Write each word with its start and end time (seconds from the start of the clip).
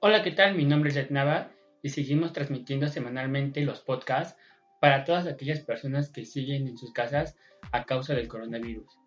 Hola, 0.00 0.24
¿qué 0.24 0.32
tal? 0.32 0.56
Mi 0.56 0.64
nombre 0.64 0.90
es 0.90 1.10
Nava 1.12 1.52
y 1.80 1.90
seguimos 1.90 2.32
transmitiendo 2.32 2.88
semanalmente 2.88 3.60
los 3.60 3.80
podcasts 3.80 4.36
para 4.80 5.04
todas 5.04 5.28
aquellas 5.28 5.60
personas 5.60 6.10
que 6.10 6.24
siguen 6.24 6.66
en 6.66 6.76
sus 6.76 6.92
casas 6.92 7.36
a 7.70 7.84
causa 7.84 8.14
del 8.14 8.26
coronavirus. 8.26 8.98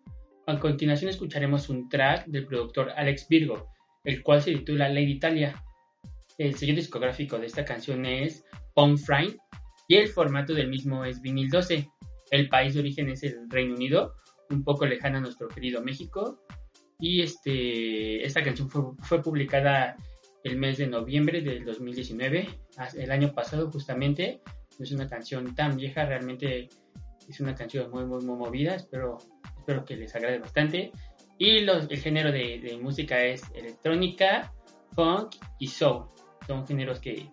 A 0.46 0.58
continuación 0.58 1.10
escucharemos 1.10 1.68
un 1.68 1.90
track 1.90 2.28
del 2.28 2.46
productor 2.46 2.92
Alex 2.96 3.28
Virgo, 3.28 3.68
el 4.04 4.22
cual 4.22 4.40
se 4.40 4.54
titula 4.54 4.88
Lady 4.88 5.12
Italia. 5.12 5.62
El 6.38 6.54
sello 6.54 6.74
discográfico 6.74 7.38
de 7.38 7.46
esta 7.46 7.66
canción 7.66 8.06
es 8.06 8.46
On 8.72 8.96
Frame 8.96 9.36
y 9.86 9.96
el 9.96 10.08
formato 10.08 10.54
del 10.54 10.68
mismo 10.68 11.04
es 11.04 11.20
vinil 11.20 11.50
12. 11.50 11.86
El 12.30 12.48
país 12.48 12.72
de 12.72 12.80
origen 12.80 13.10
es 13.10 13.22
el 13.24 13.50
Reino 13.50 13.74
Unido, 13.74 14.14
un 14.48 14.64
poco 14.64 14.86
lejano 14.86 15.18
a 15.18 15.20
nuestro 15.20 15.48
querido 15.48 15.82
México, 15.82 16.40
y 17.00 17.22
este, 17.22 18.24
esta 18.24 18.42
canción 18.42 18.68
fue, 18.68 19.22
publicada 19.22 19.96
el 20.44 20.56
mes 20.58 20.78
de 20.78 20.86
noviembre 20.86 21.40
del 21.40 21.64
2019, 21.64 22.48
el 22.96 23.10
año 23.10 23.32
pasado 23.32 23.70
justamente. 23.70 24.40
No 24.78 24.84
es 24.84 24.92
una 24.92 25.08
canción 25.08 25.54
tan 25.54 25.76
vieja, 25.76 26.06
realmente 26.06 26.68
es 27.28 27.40
una 27.40 27.54
canción 27.54 27.90
muy, 27.90 28.04
muy, 28.04 28.22
muy 28.24 28.36
movida. 28.36 28.74
Espero, 28.74 29.18
espero 29.58 29.84
que 29.84 29.96
les 29.96 30.14
agrade 30.14 30.38
bastante. 30.38 30.92
Y 31.38 31.60
los, 31.60 31.90
el 31.90 31.98
género 31.98 32.32
de, 32.32 32.78
música 32.80 33.24
es 33.24 33.42
electrónica, 33.54 34.52
funk 34.94 35.36
y 35.58 35.68
soul. 35.68 36.04
Son 36.46 36.66
géneros 36.66 37.00
que, 37.00 37.30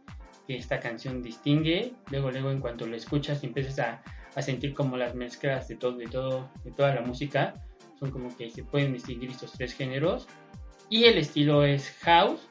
que, 0.48 0.58
esta 0.58 0.80
canción 0.80 1.22
distingue. 1.22 1.94
Luego, 2.10 2.32
luego, 2.32 2.52
en 2.52 2.62
cuanto 2.62 2.86
lo 2.88 2.96
escuchas, 2.96 3.44
empiezas 3.44 3.80
a, 3.80 4.04
a 4.36 4.42
sentir 4.42 4.74
como 4.74 4.96
las 4.96 5.16
mezclas 5.16 5.68
de 5.68 5.76
todo, 5.76 5.98
de 5.98 6.08
todo, 6.08 6.50
de 6.64 6.72
toda 6.72 6.96
la 6.96 7.02
música 7.02 7.54
son 8.00 8.12
como 8.12 8.36
que 8.36 8.50
se 8.50 8.64
pueden 8.64 8.94
distinguir 8.94 9.32
estos 9.32 9.54
tres 9.54 9.74
géneros. 9.74 10.28
Y 10.90 11.06
el 11.06 11.18
estilo 11.18 11.64
es 11.64 11.90
house, 12.02 12.48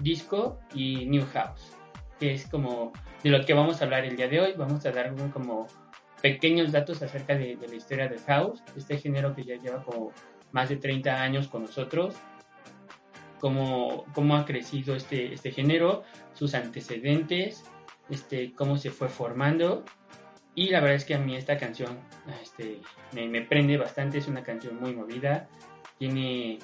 disco 0.00 0.58
y 0.74 1.06
new 1.06 1.24
house, 1.32 1.72
que 2.18 2.34
es 2.34 2.46
como 2.46 2.92
de 3.22 3.30
lo 3.30 3.44
que 3.44 3.54
vamos 3.54 3.80
a 3.80 3.84
hablar 3.84 4.04
el 4.04 4.16
día 4.16 4.28
de 4.28 4.40
hoy. 4.40 4.52
Vamos 4.56 4.84
a 4.86 4.90
dar 4.90 5.14
como 5.32 5.66
pequeños 6.20 6.72
datos 6.72 7.02
acerca 7.02 7.36
de, 7.36 7.56
la 7.56 7.74
historia 7.74 8.08
del 8.08 8.20
house, 8.20 8.62
este 8.76 8.98
género 8.98 9.34
que 9.34 9.44
ya 9.44 9.56
lleva 9.56 9.82
como 9.82 10.12
más 10.52 10.68
de 10.68 10.76
30 10.76 11.22
años 11.22 11.48
con 11.48 11.62
nosotros, 11.62 12.14
cómo, 13.38 14.04
cómo 14.14 14.36
ha 14.36 14.44
crecido 14.44 14.94
este, 14.94 15.32
este 15.32 15.50
género, 15.52 16.02
sus 16.34 16.54
antecedentes, 16.54 17.64
este, 18.10 18.52
cómo 18.52 18.76
se 18.76 18.90
fue 18.90 19.08
formando 19.08 19.84
y 20.60 20.68
la 20.68 20.80
verdad 20.80 20.96
es 20.96 21.06
que 21.06 21.14
a 21.14 21.18
mí 21.18 21.34
esta 21.34 21.56
canción 21.56 21.98
este, 22.42 22.82
me, 23.14 23.40
prende 23.40 23.78
bastante, 23.78 24.18
es 24.18 24.28
una 24.28 24.42
canción 24.42 24.78
muy 24.78 24.94
movida, 24.94 25.48
tiene 25.98 26.58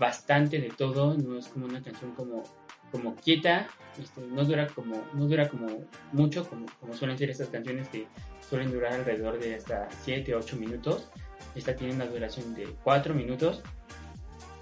bastante 0.00 0.58
de 0.58 0.68
todo, 0.70 1.16
no 1.16 1.38
es 1.38 1.46
como 1.46 1.66
una 1.66 1.80
canción 1.80 2.10
como, 2.10 2.42
como 2.90 3.14
quieta, 3.14 3.68
este, 4.02 4.20
no 4.22 4.44
dura 4.44 4.66
como 4.66 5.00
no 5.14 5.28
dura 5.28 5.48
como 5.48 5.68
mucho, 6.10 6.44
como, 6.50 6.66
como 6.80 6.92
suelen 6.92 7.16
ser 7.16 7.30
estas 7.30 7.46
canciones 7.46 7.88
que 7.88 8.08
suelen 8.50 8.72
durar 8.72 8.94
alrededor 8.94 9.38
de 9.38 9.54
hasta 9.54 9.86
7 10.02 10.34
o 10.34 10.38
8 10.38 10.56
minutos. 10.56 11.08
Esta 11.54 11.76
tiene 11.76 11.94
una 11.94 12.06
duración 12.06 12.52
de 12.52 12.74
4 12.82 13.14
minutos 13.14 13.62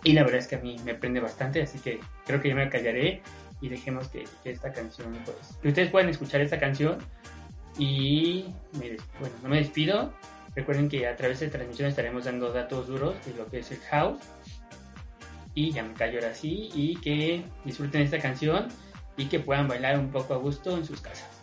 y 0.02 0.12
la 0.12 0.24
verdad 0.24 0.40
es 0.40 0.46
que 0.46 0.56
a 0.56 0.60
mí 0.60 0.76
me 0.84 0.94
prende 0.94 1.20
bastante, 1.20 1.62
así 1.62 1.78
que 1.78 2.00
creo 2.26 2.38
que 2.42 2.50
ya 2.50 2.54
me 2.54 2.68
callaré 2.68 3.22
y 3.62 3.70
dejemos 3.70 4.08
que, 4.08 4.24
que 4.42 4.50
esta 4.50 4.74
canción, 4.74 5.10
pues, 5.24 5.58
que 5.62 5.68
ustedes 5.68 5.90
puedan 5.90 6.10
escuchar 6.10 6.42
esta 6.42 6.58
canción 6.58 6.98
y 7.78 8.46
bueno, 8.72 9.34
no 9.42 9.48
me 9.48 9.58
despido. 9.58 10.12
Recuerden 10.54 10.88
que 10.88 11.08
a 11.08 11.16
través 11.16 11.40
de 11.40 11.48
transmisión 11.48 11.88
estaremos 11.88 12.24
dando 12.24 12.52
datos 12.52 12.86
duros 12.86 13.14
de 13.26 13.34
lo 13.34 13.46
que 13.48 13.58
es 13.58 13.70
el 13.72 13.80
house. 13.90 14.20
Y 15.54 15.72
ya 15.72 15.82
me 15.82 15.94
callo 15.94 16.20
ahora 16.20 16.34
sí. 16.34 16.70
Y 16.74 16.96
que 16.96 17.44
disfruten 17.64 18.02
esta 18.02 18.18
canción 18.18 18.68
y 19.16 19.26
que 19.26 19.40
puedan 19.40 19.68
bailar 19.68 19.98
un 19.98 20.10
poco 20.10 20.34
a 20.34 20.36
gusto 20.36 20.76
en 20.76 20.84
sus 20.84 21.00
casas. 21.00 21.33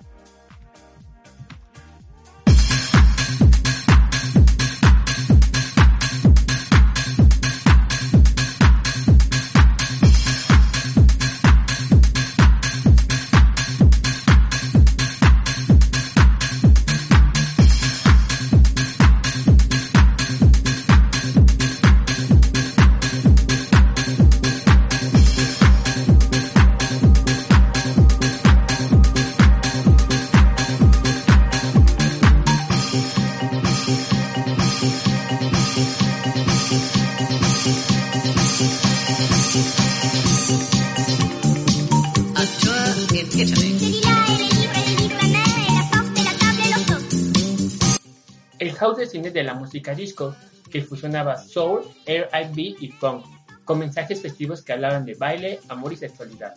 House 48.81 48.97
desciende 48.97 49.29
de 49.29 49.43
la 49.43 49.53
música 49.53 49.93
disco, 49.93 50.35
que 50.71 50.81
fusionaba 50.81 51.37
soul, 51.37 51.83
R&B 52.07 52.75
y 52.79 52.87
funk, 52.89 53.23
con 53.63 53.77
mensajes 53.77 54.19
festivos 54.19 54.63
que 54.63 54.73
hablaban 54.73 55.05
de 55.05 55.13
baile, 55.13 55.59
amor 55.69 55.93
y 55.93 55.97
sexualidad. 55.97 56.55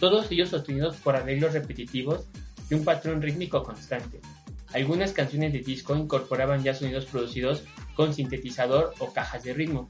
Todos 0.00 0.30
ellos 0.32 0.48
sostenidos 0.48 0.96
por 0.96 1.14
arreglos 1.14 1.52
repetitivos 1.52 2.26
y 2.70 2.74
un 2.74 2.84
patrón 2.84 3.20
rítmico 3.20 3.62
constante. 3.62 4.20
Algunas 4.72 5.12
canciones 5.12 5.52
de 5.52 5.60
disco 5.60 5.94
incorporaban 5.94 6.62
ya 6.62 6.74
sonidos 6.74 7.04
producidos 7.04 7.62
con 7.94 8.14
sintetizador 8.14 8.94
o 8.98 9.12
cajas 9.12 9.42
de 9.44 9.52
ritmo. 9.52 9.88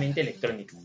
Electrónicas. 0.00 0.78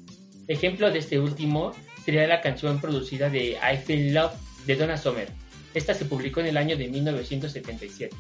Ejemplo 0.48 0.92
de 0.92 1.00
este 1.00 1.20
último 1.20 1.74
sería 2.04 2.28
la 2.28 2.42
canción 2.42 2.80
producida 2.80 3.30
de 3.30 3.52
I 3.52 3.78
Feel 3.86 4.14
Love 4.14 4.34
de 4.66 4.76
Donna 4.76 4.98
Summer. 4.98 5.30
Esta 5.74 5.94
se 5.94 6.06
publicó 6.06 6.40
en 6.40 6.48
el 6.48 6.58
año 6.58 6.78
de 6.78 6.88
1977. 6.88 8.16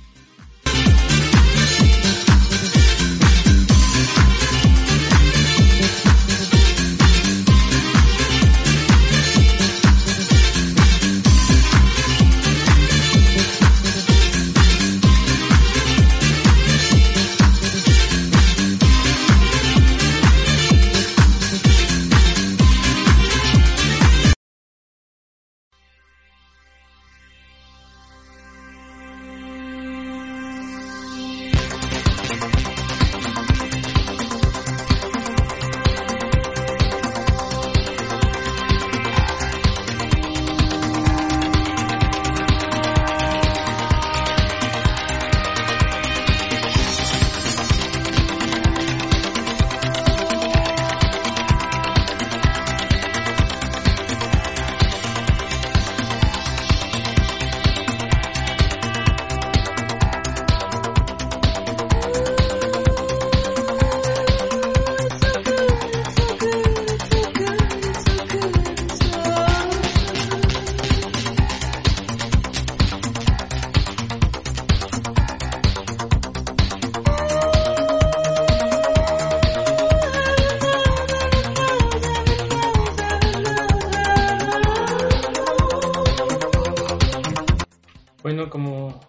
Bueno, 88.27 88.49
como, 88.49 88.99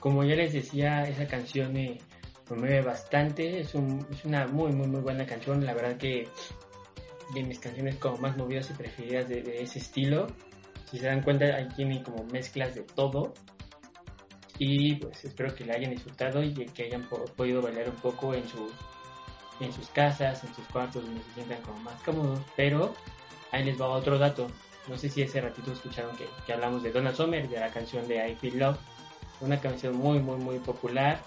como 0.00 0.22
ya 0.22 0.34
les 0.34 0.52
decía, 0.52 1.04
esa 1.04 1.26
canción 1.26 1.72
me, 1.72 1.96
mueve 2.50 2.82
bastante. 2.82 3.58
Es, 3.58 3.74
un, 3.74 4.06
es 4.10 4.22
una 4.26 4.46
muy, 4.48 4.70
muy, 4.70 4.86
muy 4.86 5.00
buena 5.00 5.24
canción. 5.24 5.64
La 5.64 5.72
verdad 5.72 5.96
que 5.96 6.28
de 7.32 7.42
mis 7.42 7.58
canciones 7.58 7.96
como 7.96 8.18
más 8.18 8.36
movidas 8.36 8.68
y 8.68 8.74
preferidas 8.74 9.30
de, 9.30 9.62
ese 9.62 9.78
estilo. 9.78 10.26
Si 10.90 10.98
se 10.98 11.06
dan 11.06 11.22
cuenta, 11.22 11.46
ahí 11.46 11.66
tiene 11.74 12.02
como 12.02 12.22
mezclas 12.24 12.74
de 12.74 12.82
todo. 12.82 13.32
Y 14.58 14.96
pues 14.96 15.24
espero 15.24 15.54
que 15.54 15.64
la 15.64 15.76
hayan 15.76 15.92
disfrutado 15.92 16.42
y 16.42 16.52
que 16.52 16.84
hayan 16.84 17.08
po- 17.08 17.24
podido 17.34 17.62
bailar 17.62 17.88
un 17.88 17.96
poco 17.96 18.34
en 18.34 18.46
sus, 18.46 18.72
en 19.58 19.72
sus 19.72 19.88
casas, 19.88 20.44
en 20.44 20.54
sus 20.54 20.66
cuartos, 20.66 21.02
donde 21.02 21.22
se 21.22 21.32
sientan 21.32 21.62
como 21.62 21.80
más 21.80 22.02
cómodos. 22.02 22.40
Pero 22.54 22.92
ahí 23.52 23.64
les 23.64 23.80
va 23.80 23.86
otro 23.88 24.18
dato. 24.18 24.48
No 24.88 24.96
sé 24.96 25.08
si 25.08 25.22
ese 25.22 25.40
ratito 25.40 25.72
escucharon 25.72 26.16
que, 26.16 26.26
que 26.46 26.52
hablamos 26.52 26.82
de 26.82 26.92
Donna 26.92 27.14
Summer, 27.14 27.48
de 27.48 27.58
la 27.58 27.70
canción 27.70 28.06
de 28.06 28.30
I 28.30 28.36
Feel 28.36 28.58
Love. 28.58 28.78
Una 29.40 29.60
canción 29.60 29.96
muy, 29.96 30.18
muy, 30.20 30.36
muy 30.36 30.58
popular. 30.60 31.20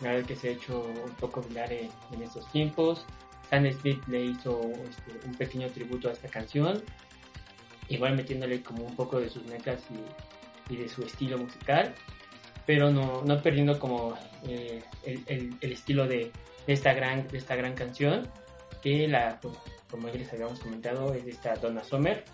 La 0.00 0.10
verdad 0.12 0.26
que 0.26 0.36
se 0.36 0.48
ha 0.48 0.52
hecho 0.52 0.80
un 0.80 1.12
poco 1.14 1.42
viral 1.42 1.70
en, 1.72 1.90
en 2.12 2.22
estos 2.22 2.50
tiempos. 2.50 3.04
Sam 3.50 3.70
Smith 3.72 4.02
le 4.08 4.24
hizo 4.24 4.60
este, 4.88 5.26
un 5.26 5.34
pequeño 5.34 5.68
tributo 5.68 6.08
a 6.08 6.12
esta 6.12 6.28
canción. 6.28 6.82
Igual 7.88 8.16
metiéndole 8.16 8.62
como 8.62 8.84
un 8.84 8.96
poco 8.96 9.20
de 9.20 9.28
sus 9.28 9.44
mecas 9.44 9.80
y, 10.70 10.72
y 10.72 10.76
de 10.78 10.88
su 10.88 11.02
estilo 11.02 11.36
musical. 11.38 11.94
Pero 12.66 12.90
no, 12.90 13.22
no 13.22 13.42
perdiendo 13.42 13.78
como 13.78 14.16
eh, 14.48 14.82
el, 15.04 15.22
el- 15.26 15.54
el 15.60 15.72
estilo 15.72 16.08
de, 16.08 16.32
de 16.66 16.72
esta 16.72 16.94
gran, 16.94 17.28
de 17.28 17.36
esta 17.38 17.54
gran 17.54 17.74
canción. 17.74 18.26
Que 18.82 19.06
la, 19.08 19.38
pues, 19.40 19.54
como 19.90 20.08
ya 20.08 20.14
les 20.14 20.32
habíamos 20.32 20.58
comentado, 20.58 21.12
es 21.14 21.24
de 21.26 21.30
esta 21.32 21.54
Donna 21.56 21.84
Summer 21.84 22.24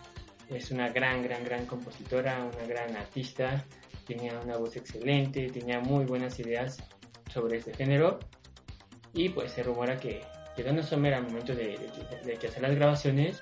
es 0.51 0.71
una 0.71 0.89
gran, 0.91 1.23
gran, 1.23 1.45
gran 1.45 1.67
compositora, 1.67 2.39
una 2.45 2.67
gran 2.67 2.97
artista, 2.97 3.65
tenía 4.07 4.39
una 4.41 4.57
voz 4.57 4.77
excelente, 4.77 5.47
tenía 5.49 5.81
muy 5.81 6.05
buenas 6.05 6.39
ideas 6.41 6.79
sobre 7.33 7.59
este 7.59 7.73
género. 7.75 8.19
Y 9.13 9.29
pues 9.31 9.53
se 9.53 9.63
rumora 9.63 9.97
que, 9.97 10.23
que 10.57 10.63
Donna 10.63 10.83
Summer 10.83 11.15
al 11.15 11.25
momento 11.25 11.55
de, 11.55 11.79
de- 12.25 12.35
hacer 12.47 12.63
las 12.63 12.75
grabaciones, 12.75 13.41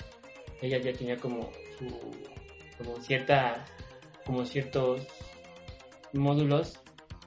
ella 0.61 0.79
ya 0.79 0.93
tenía 0.93 1.17
como 1.17 1.51
su, 1.79 1.87
como 2.79 2.97
cierta, 3.01 3.65
como 4.25 4.45
ciertos 4.45 5.07
módulos 6.13 6.81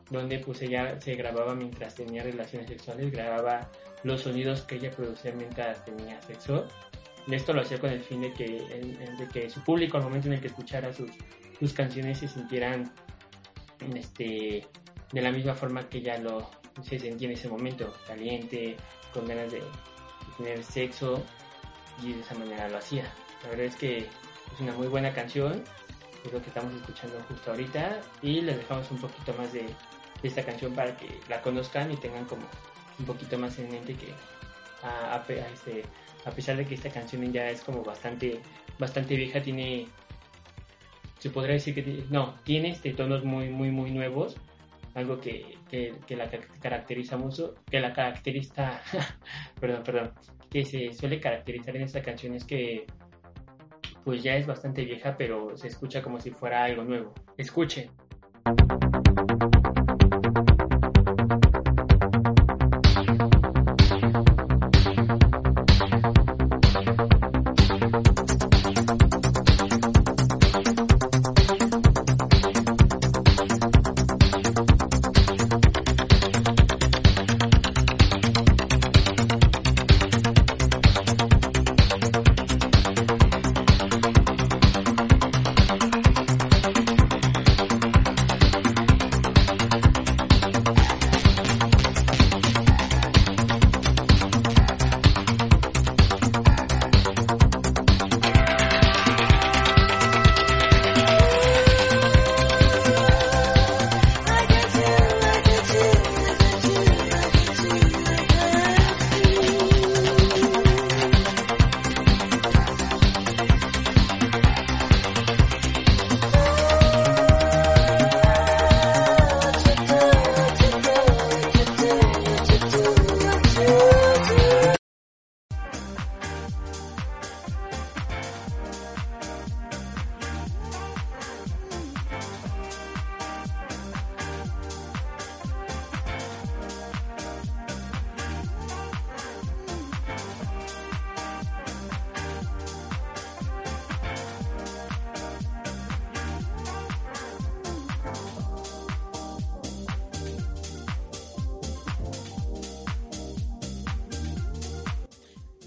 donde 0.10 0.40
pues 0.40 0.62
ella 0.62 1.00
se 1.00 1.14
grababa 1.16 1.56
mientras 1.56 1.96
tenía 1.96 2.22
relaciones 2.24 2.68
sexuales, 2.68 3.12
grababa 3.12 3.72
los 4.04 4.22
sonidos 4.22 4.64
que 4.64 4.76
ella 4.76 4.92
producía 4.92 5.32
mientras 5.34 5.86
tenía 5.86 6.22
sexo 6.24 6.68
esto 7.30 7.54
lo 7.54 7.62
hacía 7.62 7.80
con 7.80 7.90
el 7.92 8.02
fin 8.02 8.22
de 8.22 8.34
que, 8.34 9.50
su 9.50 9.64
público 9.64 9.98
al 9.98 10.04
momento 10.04 10.28
en 10.28 10.34
el 10.34 10.42
que 10.42 10.48
escuchara 10.48 10.92
sus, 10.94 11.74
canciones 11.74 12.18
se 12.18 12.28
sintieran 12.28 12.92
este, 13.96 14.66
de 15.12 15.22
la 15.22 15.32
misma 15.32 15.54
forma 15.54 15.88
que 15.88 16.00
ella 16.00 16.18
lo 16.18 16.50
se 16.84 16.98
sentía 16.98 17.28
en 17.28 17.36
ese 17.36 17.50
momento, 17.50 17.94
caliente, 18.08 18.78
con 19.14 19.28
ganas 19.28 19.52
de, 19.52 19.62
tener 20.38 20.64
sexo 20.64 21.24
y 22.02 22.14
de 22.14 22.22
esa 22.22 22.36
manera 22.36 22.70
lo 22.70 22.78
hacía. 22.78 23.04
La 23.44 23.50
verdad 23.50 23.66
es 23.66 23.76
que 23.76 23.98
es 24.00 24.60
una 24.60 24.74
muy 24.74 24.88
buena 24.88 25.14
canción, 25.14 25.64
es 26.26 26.32
lo 26.32 26.42
que 26.42 26.48
estamos 26.48 26.74
escuchando 26.74 27.18
justo 27.28 27.52
ahorita 27.52 28.02
y 28.22 28.42
les 28.42 28.58
dejamos 28.58 28.90
un 28.92 29.00
poquito 29.00 29.34
más 29.34 29.52
de 29.54 29.66
esta 30.24 30.44
canción 30.44 30.74
para 30.74 30.96
que 30.96 31.20
la 31.30 31.42
conozcan 31.42 31.92
y 31.92 31.98
tengan 31.98 32.26
como 32.26 32.44
un 33.00 33.06
poquito 33.06 33.38
más 33.38 33.58
en 33.60 33.70
mente 33.70 33.96
que 33.96 34.14
a, 34.84 35.24
este, 35.54 35.84
a 36.26 36.32
pesar 36.32 36.58
de 36.58 36.66
que 36.66 36.76
esta 36.76 36.90
canción 36.90 37.32
ya 37.32 37.50
es 37.50 37.62
como 37.62 37.84
bastante 37.84 38.40
bastante 38.80 39.16
vieja 39.16 39.42
tiene 39.42 39.88
se 41.20 41.30
podría 41.30 41.54
decir 41.54 41.76
que 41.76 42.04
no 42.10 42.36
tiene 42.44 42.70
este 42.72 42.94
tonos 42.94 43.24
muy 43.24 43.50
muy 43.50 43.70
muy 43.70 43.92
nuevos 43.92 44.38
algo 44.96 45.22
que, 45.22 45.58
que, 45.70 45.94
que 46.08 46.16
la 46.16 46.30
ca- 46.30 46.40
caracteriza 46.62 47.16
mucho 47.18 47.56
que 47.70 47.80
la 47.80 47.94
caracteriza 47.94 48.82
perdón 49.60 49.84
perdón 49.84 50.12
que 50.50 50.66
se 50.66 50.94
suele 50.94 51.20
caracterizar 51.20 51.76
en 51.76 51.84
esta 51.84 52.02
canción 52.02 52.34
es 52.34 52.44
que 52.44 52.86
pues 54.04 54.24
ya 54.24 54.36
es 54.36 54.48
bastante 54.48 54.84
vieja 54.84 55.16
pero 55.18 55.56
se 55.56 55.68
escucha 55.68 56.02
como 56.02 56.20
si 56.20 56.32
fuera 56.32 56.64
algo 56.64 56.84
nuevo. 56.84 57.14
Escuchen 57.38 57.92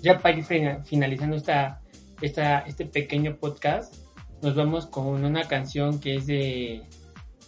ya 0.05 0.19
para 0.19 0.37
ir 0.37 0.45
finalizando 0.85 1.35
esta, 1.35 1.81
este 2.21 2.85
pequeño 2.85 3.39
podcast, 3.39 3.95
nos 4.43 4.55
vamos 4.55 4.87
con 4.87 5.25
una 5.25 5.49
canción 5.49 5.99
que 5.99 6.17
es 6.17 6.27
de, 6.27 6.83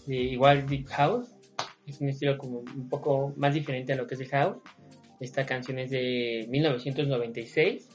de 0.06 0.16
igual 0.16 0.66
Deep 0.66 0.86
House. 0.86 1.28
Es 1.86 2.00
un 2.00 2.08
estilo 2.08 2.38
como 2.38 2.60
un 2.60 2.88
poco 2.88 3.34
más 3.36 3.52
diferente 3.52 3.92
a 3.92 3.96
lo 3.96 4.06
que 4.06 4.14
es 4.14 4.20
el 4.22 4.28
house. 4.28 4.56
Esta 5.20 5.44
canción 5.44 5.78
es 5.78 5.90
de 5.90 6.46
1996. 6.48 7.90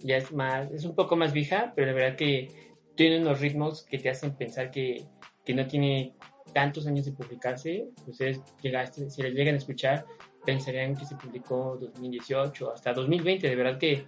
Ya 0.00 0.16
es 0.16 0.32
más, 0.32 0.72
es 0.72 0.86
un 0.86 0.94
poco 0.94 1.16
más 1.16 1.34
vieja, 1.34 1.74
pero 1.76 1.88
la 1.88 1.92
verdad 1.92 2.16
que 2.16 2.48
tiene 2.96 3.20
unos 3.20 3.40
ritmos 3.40 3.84
que 3.84 3.98
te 3.98 4.08
hacen 4.08 4.34
pensar 4.34 4.70
que, 4.70 5.04
que 5.44 5.52
no 5.52 5.66
tiene 5.66 6.14
tantos 6.56 6.86
años 6.86 7.04
de 7.04 7.12
publicarse. 7.12 7.84
Ustedes 8.06 8.40
llegaste, 8.62 9.10
si 9.10 9.20
les 9.20 9.34
llegan 9.34 9.56
a 9.56 9.58
escuchar, 9.58 10.06
pensarían 10.46 10.96
que 10.96 11.04
se 11.04 11.14
publicó 11.14 11.76
2018 11.78 12.72
hasta 12.72 12.94
2020. 12.94 13.46
De 13.46 13.54
verdad 13.54 13.78
que 13.78 14.06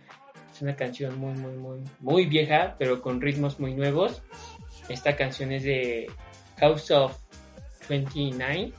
es 0.55 0.63
una 0.63 0.75
canción 0.75 1.19
muy, 1.19 1.35
muy, 1.35 1.53
muy, 1.53 1.81
muy 2.01 2.25
vieja, 2.25 2.75
pero 2.79 3.03
con 3.03 3.21
ritmos 3.21 3.61
muy 3.61 3.75
nuevos. 3.75 4.23
Esta 4.89 5.15
canción 5.15 5.53
es 5.53 5.65
de 5.65 6.11
House 6.57 6.91
of 6.91 7.19
29 7.87 8.73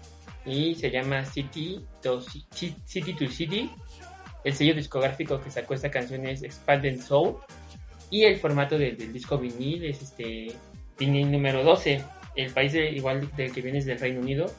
y 0.47 0.73
se 0.73 0.89
llama 0.89 1.23
City 1.23 1.85
to 2.01 2.21
City. 2.21 3.13
To 3.13 3.27
City. 3.27 3.69
El 4.43 4.53
sello 4.55 4.73
discográfico 4.73 5.39
que 5.39 5.51
sacó 5.51 5.75
esta 5.75 5.91
canción 5.91 6.25
es 6.25 6.41
Expanded 6.41 6.99
Soul 7.01 7.35
y 8.09 8.23
el 8.23 8.39
formato 8.39 8.79
del 8.79 9.13
disco 9.13 9.37
vinil 9.37 9.83
es 9.83 10.01
este 10.01 10.55
vinil 10.97 11.31
número 11.31 11.63
12. 11.63 12.03
El 12.43 12.51
país 12.51 12.73
igual 12.73 13.29
del 13.35 13.51
que 13.51 13.61
viene 13.61 13.79
es 13.79 13.85
del 13.85 13.99
Reino 13.99 14.21
Unido. 14.21 14.51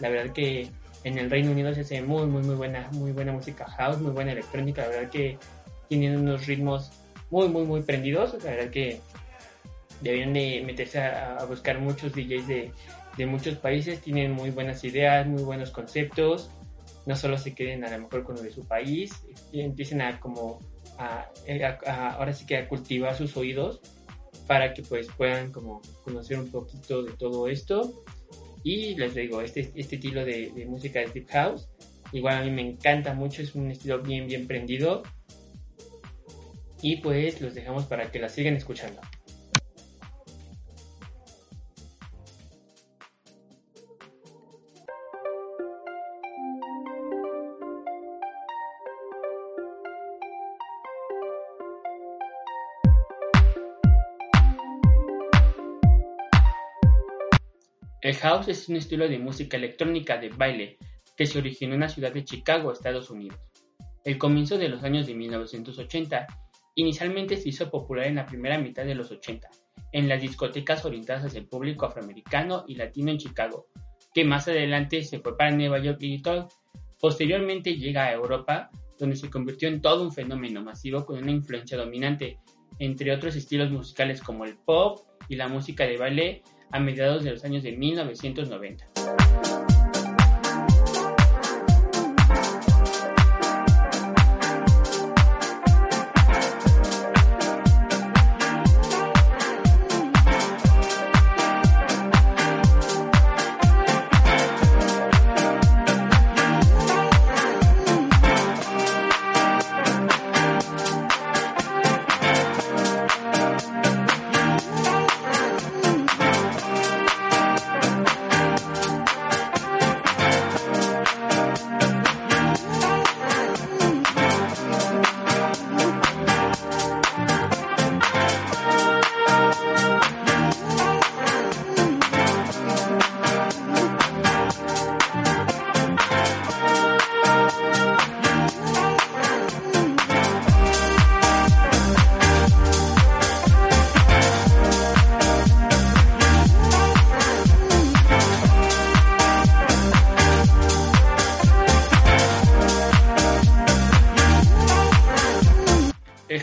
La 0.00 0.08
verdad 0.08 0.32
que 0.32 0.68
en 1.04 1.18
el 1.18 1.30
Reino 1.30 1.50
Unido 1.50 1.72
se 1.74 1.82
hace 1.82 2.02
muy 2.02 2.26
muy 2.26 2.42
muy 2.42 2.54
buena 2.54 2.88
muy 2.92 3.12
buena 3.12 3.32
música 3.32 3.64
house, 3.64 3.98
muy 4.00 4.12
buena 4.12 4.32
electrónica. 4.32 4.82
La 4.82 4.88
verdad 4.88 5.10
que 5.10 5.38
tienen 5.88 6.18
unos 6.18 6.46
ritmos 6.46 6.90
muy 7.30 7.48
muy 7.48 7.64
muy 7.64 7.82
prendidos. 7.82 8.34
La 8.44 8.50
verdad 8.50 8.70
que 8.70 9.00
deberían 10.00 10.32
de 10.32 10.62
meterse 10.64 11.00
a, 11.00 11.38
a 11.38 11.44
buscar 11.44 11.78
muchos 11.78 12.12
DJs 12.12 12.46
de, 12.46 12.72
de 13.16 13.26
muchos 13.26 13.56
países, 13.56 14.00
tienen 14.00 14.32
muy 14.32 14.50
buenas 14.50 14.84
ideas, 14.84 15.26
muy 15.26 15.42
buenos 15.42 15.70
conceptos, 15.70 16.50
no 17.06 17.16
solo 17.16 17.38
se 17.38 17.54
queden 17.54 17.84
a 17.84 17.90
lo 17.90 18.02
mejor 18.02 18.24
con 18.24 18.36
lo 18.36 18.42
de 18.42 18.50
su 18.50 18.66
país, 18.66 19.12
empiecen 19.52 20.02
a 20.02 20.20
como 20.20 20.60
a, 20.98 21.26
ahora 22.16 22.32
sí 22.32 22.46
que 22.46 22.56
a 22.58 22.68
cultivar 22.68 23.16
sus 23.16 23.36
oídos 23.36 23.80
para 24.46 24.74
que 24.74 24.82
pues 24.82 25.08
puedan 25.16 25.52
como 25.52 25.82
conocer 26.04 26.38
un 26.38 26.50
poquito 26.50 27.02
de 27.02 27.12
todo 27.12 27.48
esto. 27.48 28.04
Y 28.62 28.96
les 28.96 29.14
digo 29.14 29.42
este, 29.42 29.70
este 29.74 29.96
estilo 29.96 30.24
de, 30.24 30.66
música 30.68 31.00
de 31.00 31.06
deep 31.06 31.28
house. 31.28 31.68
Igual 32.12 32.36
a 32.36 32.42
mí 32.42 32.50
me 32.50 32.62
encanta 32.62 33.14
mucho 33.14 33.42
es 33.42 33.54
un 33.54 33.70
estilo 33.70 34.00
bien 34.00 34.26
bien 34.26 34.46
prendido. 34.46 35.02
Y 36.82 36.96
pues 36.96 37.40
los 37.40 37.54
dejamos 37.54 37.84
para 37.86 38.10
que 38.10 38.18
la 38.18 38.28
sigan 38.28 38.54
escuchando 38.54 39.00
El 58.06 58.14
house 58.18 58.46
es 58.46 58.68
un 58.68 58.76
estilo 58.76 59.08
de 59.08 59.18
música 59.18 59.56
electrónica 59.56 60.16
de 60.16 60.28
baile 60.28 60.78
que 61.16 61.26
se 61.26 61.38
originó 61.38 61.74
en 61.74 61.80
la 61.80 61.88
ciudad 61.88 62.12
de 62.12 62.22
Chicago, 62.22 62.70
Estados 62.70 63.10
Unidos. 63.10 63.40
El 64.04 64.16
comienzo 64.16 64.58
de 64.58 64.68
los 64.68 64.84
años 64.84 65.08
de 65.08 65.14
1980 65.14 66.24
inicialmente 66.76 67.36
se 67.36 67.48
hizo 67.48 67.68
popular 67.68 68.06
en 68.06 68.14
la 68.14 68.24
primera 68.24 68.60
mitad 68.60 68.84
de 68.84 68.94
los 68.94 69.10
80, 69.10 69.48
en 69.90 70.08
las 70.08 70.22
discotecas 70.22 70.84
orientadas 70.84 71.24
hacia 71.24 71.40
el 71.40 71.48
público 71.48 71.84
afroamericano 71.84 72.64
y 72.68 72.76
latino 72.76 73.10
en 73.10 73.18
Chicago, 73.18 73.66
que 74.14 74.24
más 74.24 74.46
adelante 74.46 75.02
se 75.02 75.18
fue 75.18 75.36
para 75.36 75.50
Nueva 75.50 75.80
York 75.80 75.98
y 76.02 76.22
todo. 76.22 76.46
Posteriormente 77.00 77.74
llega 77.74 78.04
a 78.04 78.12
Europa, 78.12 78.70
donde 79.00 79.16
se 79.16 79.30
convirtió 79.30 79.66
en 79.66 79.80
todo 79.80 80.04
un 80.04 80.12
fenómeno 80.12 80.62
masivo 80.62 81.04
con 81.04 81.18
una 81.18 81.32
influencia 81.32 81.76
dominante, 81.76 82.38
entre 82.78 83.12
otros 83.12 83.34
estilos 83.34 83.72
musicales 83.72 84.22
como 84.22 84.44
el 84.44 84.56
pop 84.58 85.00
y 85.28 85.34
la 85.34 85.48
música 85.48 85.84
de 85.84 85.96
baile 85.96 86.42
a 86.70 86.80
mediados 86.80 87.24
de 87.24 87.32
los 87.32 87.44
años 87.44 87.62
de 87.62 87.72
1990. 87.72 89.75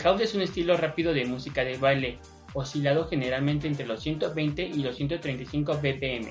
House 0.04 0.20
es 0.20 0.34
un 0.34 0.42
estilo 0.42 0.76
rápido 0.76 1.14
de 1.14 1.24
música 1.24 1.64
de 1.64 1.78
baile, 1.78 2.18
oscilado 2.52 3.08
generalmente 3.08 3.66
entre 3.66 3.86
los 3.86 4.02
120 4.02 4.62
y 4.62 4.82
los 4.82 4.96
135 4.96 5.78
BPM, 5.78 6.28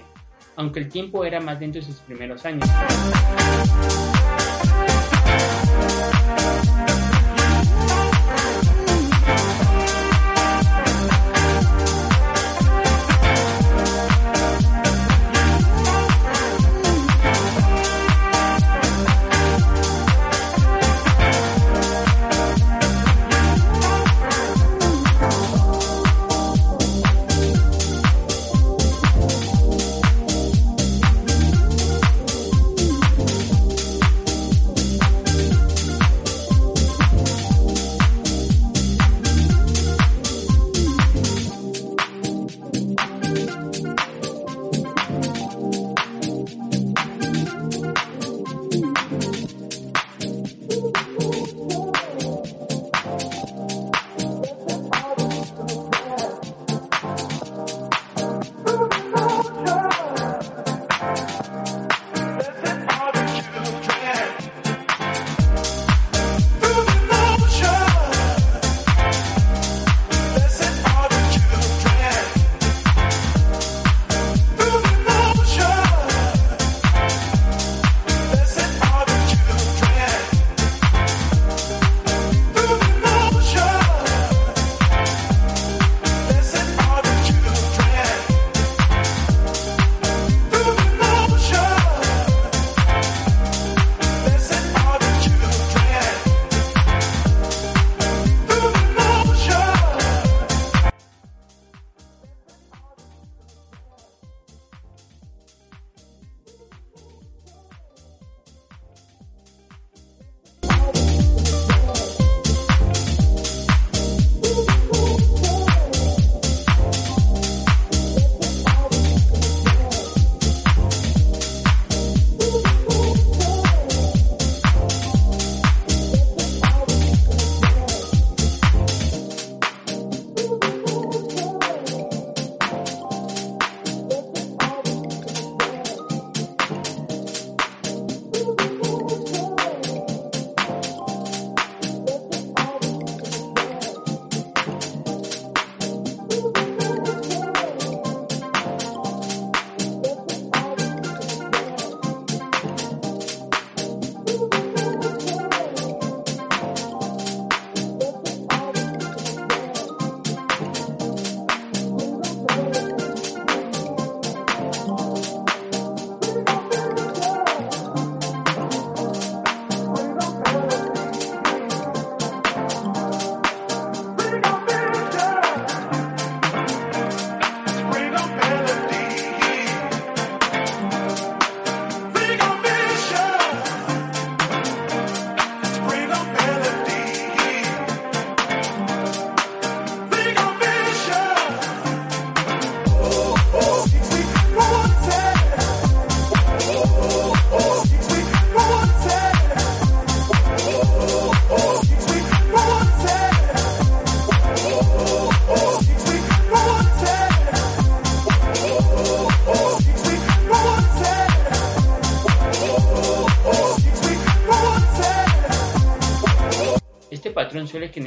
aunque 0.57 0.79
el 0.79 0.89
tiempo 0.89 1.25
era 1.25 1.39
más 1.39 1.59
lento 1.59 1.79
en 1.79 1.85
sus 1.85 1.95
primeros 1.97 2.45
años. 2.45 2.69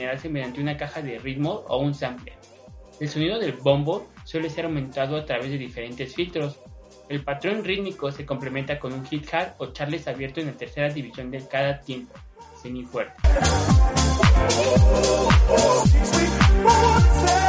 Generarse 0.07 0.29
mediante 0.29 0.61
una 0.61 0.77
caja 0.77 1.03
de 1.03 1.19
ritmo 1.19 1.65
o 1.69 1.79
un 1.79 1.93
sampler. 1.93 2.35
El 3.01 3.09
sonido 3.09 3.39
del 3.41 3.53
bombo 3.53 4.07
suele 4.25 4.49
ser 4.49 4.65
aumentado 4.65 5.17
a 5.17 5.27
través 5.27 5.51
de 5.51 5.59
diferentes 5.59 6.15
filtros. 6.15 6.61
El 7.09 7.25
patrón 7.25 7.65
rítmico 7.65 8.13
se 8.13 8.25
complementa 8.25 8.79
con 8.79 8.93
un 8.93 9.05
hit 9.05 9.33
hat 9.35 9.55
o 9.59 9.67
charles 9.73 10.07
abierto 10.07 10.41
en 10.41 10.47
la 10.47 10.53
tercera 10.53 10.89
división 10.89 11.31
de 11.31 11.45
cada 11.47 11.81
tiempo, 11.81 12.15
semi-fuerte. 12.63 13.15
y 17.43 17.46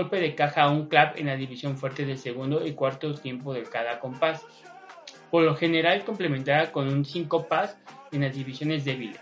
golpe 0.00 0.18
de 0.18 0.34
caja 0.34 0.66
o 0.68 0.72
un 0.72 0.86
clap 0.86 1.18
en 1.18 1.26
la 1.26 1.36
división 1.36 1.76
fuerte 1.76 2.06
del 2.06 2.16
segundo 2.16 2.66
y 2.66 2.72
cuarto 2.72 3.14
tiempo 3.14 3.52
de 3.52 3.64
cada 3.64 4.00
compás. 4.00 4.40
Por 5.30 5.42
lo 5.42 5.54
general 5.54 6.04
complementada 6.04 6.72
con 6.72 6.88
un 6.88 7.04
pas 7.48 7.76
en 8.10 8.22
las 8.22 8.34
divisiones 8.34 8.86
débiles. 8.86 9.20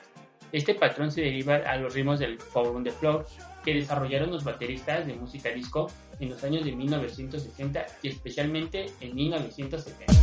Este 0.52 0.74
patrón 0.74 1.10
se 1.10 1.20
deriva 1.20 1.56
a 1.56 1.76
los 1.76 1.94
ritmos 1.94 2.20
del 2.20 2.38
on 2.54 2.84
the 2.84 2.92
Floor 2.92 3.26
que 3.64 3.74
desarrollaron 3.74 4.30
los 4.30 4.44
bateristas 4.44 5.04
de 5.06 5.14
música 5.14 5.50
disco 5.50 5.90
en 6.20 6.30
los 6.30 6.42
años 6.44 6.64
de 6.64 6.72
1960 6.72 7.86
y 8.02 8.08
especialmente 8.08 8.86
en 9.00 9.14
1970. 9.16 10.14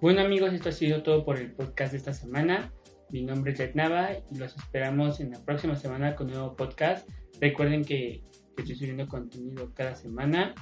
Bueno 0.00 0.22
amigos, 0.22 0.54
esto 0.54 0.70
ha 0.70 0.72
sido 0.72 1.02
todo 1.02 1.26
por 1.26 1.38
el 1.38 1.52
podcast 1.52 1.92
de 1.92 1.98
esta 1.98 2.14
semana. 2.14 2.72
Mi 3.10 3.22
nombre 3.22 3.52
es 3.52 3.58
Jet 3.58 3.74
Nava 3.74 4.12
y 4.30 4.38
los 4.38 4.56
esperamos 4.56 5.20
en 5.20 5.32
la 5.32 5.44
próxima 5.44 5.76
semana 5.76 6.16
con 6.16 6.28
un 6.28 6.32
nuevo 6.32 6.56
podcast. 6.56 7.06
Recuerden 7.38 7.84
que, 7.84 8.22
estoy 8.56 8.76
subiendo 8.76 9.06
contenido 9.06 9.74
cada 9.74 9.94
semana. 9.94 10.54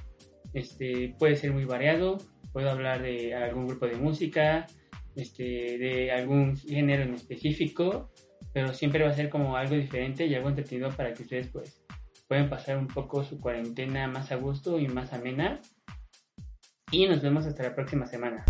Este 0.55 1.14
puede 1.20 1.37
ser 1.37 1.53
muy 1.53 1.66
variado. 1.66 2.18
Puedo 2.53 2.68
hablar 2.68 3.01
de 3.01 3.33
algún 3.33 3.68
grupo 3.68 3.87
de 3.87 3.94
música, 3.94 4.66
este, 5.14 5.44
de 5.44 6.11
algún 6.11 6.57
género 6.57 7.05
en 7.05 7.14
específico, 7.14 8.11
pero 8.53 8.74
siempre 8.74 9.05
va 9.05 9.11
a 9.11 9.14
ser 9.14 9.29
como 9.29 9.57
algo 9.57 9.77
diferente 9.77 10.27
y 10.27 10.35
algo 10.35 10.48
entretenido 10.48 10.90
para 10.90 11.14
que 11.14 11.22
ustedes 11.22 11.46
pues 11.46 11.85
puedan 12.27 12.51
pasar 12.51 12.77
un 12.77 12.88
poco 12.88 13.22
su 13.22 13.38
cuarentena 13.38 14.09
más 14.09 14.33
a 14.33 14.37
gusto 14.37 14.81
y 14.81 14.88
más 14.88 15.12
amena. 15.12 15.61
Y 16.90 17.07
nos 17.07 17.22
vemos 17.22 17.46
hasta 17.46 17.62
la 17.62 17.77
próxima 17.77 18.05
semana. 18.07 18.44